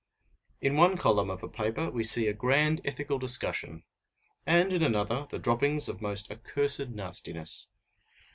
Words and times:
In 0.61 0.77
one 0.77 0.97
column 0.97 1.29
of 1.29 1.43
a 1.43 1.47
paper 1.47 1.91
we 1.91 2.03
see 2.03 2.25
a 2.27 2.33
grand 2.33 2.81
ethical 2.83 3.19
discussion, 3.19 3.83
and 4.47 4.73
in 4.73 4.81
another 4.81 5.27
the 5.29 5.37
droppings 5.37 5.87
of 5.87 6.01
most 6.01 6.31
accursed 6.31 6.89
nastiness. 6.89 7.67